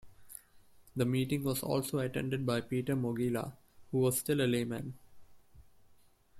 [0.95, 3.53] The meeting was also attended by Peter Mogila,
[3.91, 4.97] who was still a layman.